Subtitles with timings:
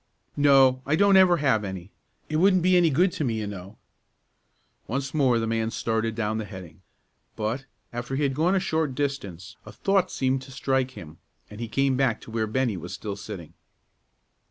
[0.35, 1.91] "No; I don't ever have any.
[2.27, 3.77] It wouldn't be any good to me, you know."
[4.87, 6.81] Once more the man started down the heading,
[7.35, 11.19] but, after he had gone a short distance, a thought seemed to strike him,
[11.51, 13.53] and he came back to where Bennie was still sitting.